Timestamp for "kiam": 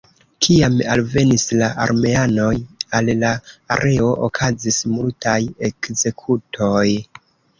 0.43-0.77